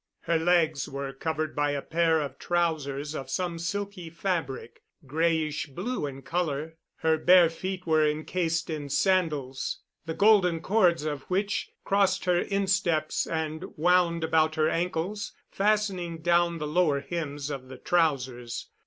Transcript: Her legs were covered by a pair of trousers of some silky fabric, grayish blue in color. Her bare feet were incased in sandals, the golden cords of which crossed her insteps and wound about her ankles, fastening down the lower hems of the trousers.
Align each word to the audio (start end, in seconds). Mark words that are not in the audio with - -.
Her 0.21 0.39
legs 0.39 0.89
were 0.89 1.13
covered 1.13 1.55
by 1.55 1.73
a 1.73 1.81
pair 1.83 2.21
of 2.21 2.39
trousers 2.39 3.13
of 3.13 3.29
some 3.29 3.59
silky 3.59 4.09
fabric, 4.09 4.81
grayish 5.05 5.67
blue 5.67 6.07
in 6.07 6.23
color. 6.23 6.77
Her 6.95 7.19
bare 7.19 7.51
feet 7.51 7.85
were 7.85 8.03
incased 8.03 8.71
in 8.71 8.89
sandals, 8.89 9.81
the 10.07 10.15
golden 10.15 10.59
cords 10.59 11.03
of 11.05 11.21
which 11.29 11.69
crossed 11.83 12.25
her 12.25 12.39
insteps 12.41 13.27
and 13.27 13.77
wound 13.77 14.23
about 14.23 14.55
her 14.55 14.67
ankles, 14.71 15.33
fastening 15.51 16.23
down 16.23 16.57
the 16.57 16.65
lower 16.65 17.01
hems 17.01 17.51
of 17.51 17.67
the 17.67 17.77
trousers. 17.77 18.71